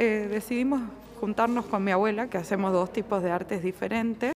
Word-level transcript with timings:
Eh, 0.00 0.28
decidimos 0.30 0.80
juntarnos 1.20 1.66
con 1.66 1.82
mi 1.82 1.90
abuela, 1.90 2.28
que 2.28 2.38
hacemos 2.38 2.72
dos 2.72 2.92
tipos 2.92 3.22
de 3.22 3.30
artes 3.30 3.62
diferentes. 3.62 4.32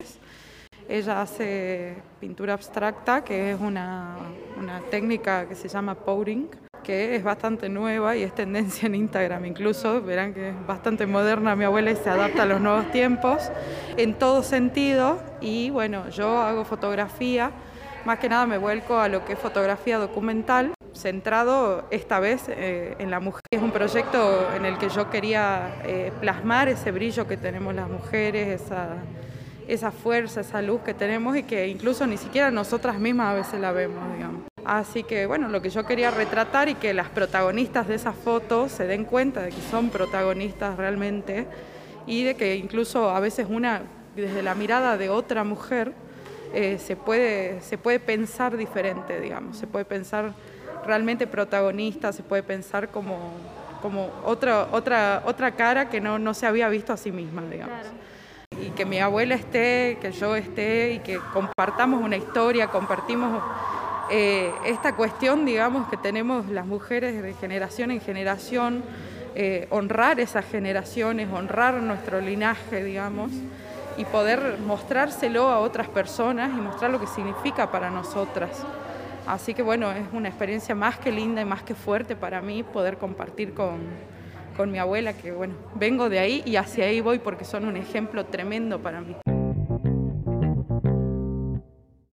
Ella 0.88 1.22
hace 1.22 1.98
pintura 2.20 2.54
abstracta, 2.54 3.24
que 3.24 3.52
es 3.52 3.60
una, 3.60 4.16
una 4.58 4.80
técnica 4.90 5.48
que 5.48 5.56
se 5.56 5.68
llama 5.68 5.96
pouring, 5.96 6.50
que 6.84 7.16
es 7.16 7.24
bastante 7.24 7.70
nueva 7.70 8.16
y 8.16 8.24
es 8.24 8.34
tendencia 8.34 8.88
en 8.88 8.96
Instagram 8.96 9.46
incluso. 9.46 10.02
Verán 10.02 10.34
que 10.34 10.50
es 10.50 10.66
bastante 10.66 11.06
moderna 11.06 11.56
mi 11.56 11.66
abuela 11.66 11.92
y 11.92 11.96
se 11.96 12.10
adapta 12.10 12.44
a 12.44 12.46
los 12.46 12.60
nuevos 12.62 12.90
tiempos 12.92 13.52
en 13.98 14.16
todo 14.18 14.42
sentido. 14.42 15.22
Y 15.42 15.70
bueno, 15.70 16.10
yo 16.10 16.40
hago 16.40 16.66
fotografía, 16.66 17.52
más 18.06 18.20
que 18.20 18.30
nada 18.30 18.46
me 18.46 18.58
vuelco 18.58 18.98
a 19.00 19.08
lo 19.08 19.26
que 19.26 19.34
es 19.34 19.40
fotografía 19.40 19.98
documental 19.98 20.74
centrado 20.94 21.86
esta 21.92 22.20
vez 22.20 22.44
eh, 22.50 22.96
en 23.00 23.12
la 23.12 23.20
mujer. 23.20 23.42
Es 23.52 23.62
un 23.62 23.72
proyecto 23.72 24.50
en 24.56 24.66
el 24.66 24.78
que 24.78 24.90
yo 24.90 25.10
quería 25.10 25.82
eh, 25.84 26.12
plasmar 26.20 26.68
ese 26.68 26.92
brillo 26.92 27.28
que 27.28 27.38
tenemos 27.38 27.74
las 27.74 27.90
mujeres, 27.90 28.62
esa, 28.62 28.96
esa 29.68 29.92
fuerza, 29.92 30.42
esa 30.42 30.62
luz 30.62 30.82
que 30.82 30.94
tenemos 30.94 31.38
y 31.38 31.44
que 31.44 31.68
incluso 31.68 32.06
ni 32.08 32.18
siquiera 32.18 32.52
nosotras 32.52 33.00
mismas 33.00 33.28
a 33.28 33.34
veces 33.34 33.60
la 33.60 33.72
vemos, 33.72 34.02
digamos. 34.14 34.44
Así 34.66 35.04
que 35.04 35.26
bueno, 35.26 35.48
lo 35.48 35.62
que 35.62 35.70
yo 35.70 35.86
quería 35.86 36.12
retratar 36.12 36.70
y 36.70 36.76
que 36.76 36.94
las 36.94 37.10
protagonistas 37.10 37.88
de 37.88 37.96
esas 37.96 38.16
fotos 38.16 38.72
se 38.72 38.86
den 38.86 39.06
cuenta 39.06 39.42
de 39.42 39.50
que 39.50 39.62
son 39.72 39.90
protagonistas 39.90 40.78
realmente 40.78 41.48
y 42.06 42.24
de 42.24 42.36
que 42.36 42.56
incluso 42.56 43.10
a 43.10 43.20
veces 43.20 43.48
una, 43.50 43.82
desde 44.16 44.44
la 44.44 44.56
mirada 44.56 44.98
de 44.98 45.10
otra 45.10 45.44
mujer, 45.44 45.94
eh, 46.54 46.78
se, 46.80 46.96
puede, 46.96 47.62
se 47.62 47.78
puede 47.78 48.00
pensar 48.00 48.58
diferente, 48.58 49.20
digamos, 49.20 49.58
se 49.58 49.68
puede 49.68 49.86
pensar 49.86 50.34
realmente 50.86 51.28
protagonista, 51.28 52.12
se 52.12 52.24
puede 52.24 52.44
pensar 52.44 52.90
como, 52.90 53.34
como 53.82 54.10
otra, 54.26 54.68
otra, 54.72 55.24
otra 55.26 55.52
cara 55.52 55.90
que 55.90 56.02
no, 56.02 56.18
no 56.20 56.34
se 56.34 56.48
había 56.48 56.70
visto 56.70 56.94
a 56.94 56.98
sí 56.98 57.12
misma, 57.12 57.44
digamos. 57.44 57.86
Y 58.62 58.72
que 58.72 58.86
mi 58.86 59.00
abuela 59.00 59.36
esté, 59.36 59.98
que 60.02 60.12
yo 60.12 60.36
esté 60.36 60.94
y 60.94 61.00
que 61.00 61.20
compartamos 61.34 62.02
una 62.02 62.18
historia, 62.18 62.68
compartimos 62.68 63.42
eh, 64.10 64.52
esta 64.66 64.96
cuestión, 64.96 65.46
digamos, 65.46 65.88
que 65.88 65.98
tenemos 65.98 66.50
las 66.50 66.66
mujeres 66.66 67.22
de 67.22 67.34
generación 67.36 67.92
en 67.92 68.02
generación, 68.02 68.84
eh, 69.36 69.68
honrar 69.70 70.20
esas 70.20 70.46
generaciones, 70.46 71.30
honrar 71.32 71.76
nuestro 71.76 72.20
linaje, 72.20 72.84
digamos, 72.84 73.32
y 74.00 74.06
poder 74.06 74.58
mostrárselo 74.66 75.50
a 75.50 75.60
otras 75.60 75.90
personas 75.90 76.52
y 76.58 76.62
mostrar 76.62 76.90
lo 76.90 77.02
que 77.02 77.08
significa 77.08 77.70
para 77.70 77.92
nosotras. 77.92 78.66
Así 79.28 79.54
que 79.54 79.62
bueno, 79.62 79.92
es 79.92 80.08
una 80.14 80.30
experiencia 80.30 80.74
más 80.74 80.98
que 80.98 81.12
linda 81.12 81.42
y 81.42 81.46
más 81.46 81.64
que 81.64 81.76
fuerte 81.76 82.16
para 82.16 82.42
mí 82.42 82.64
poder 82.64 82.98
compartir 82.98 83.54
con, 83.54 83.80
con 84.56 84.72
mi 84.72 84.80
abuela, 84.80 85.12
que 85.12 85.34
bueno, 85.34 85.56
vengo 85.76 86.08
de 86.08 86.20
ahí 86.20 86.42
y 86.46 86.56
hacia 86.56 86.86
ahí 86.86 87.02
voy 87.02 87.20
porque 87.20 87.44
son 87.44 87.66
un 87.66 87.76
ejemplo 87.76 88.26
tremendo 88.26 88.80
para 88.80 89.02
mí. 89.02 89.18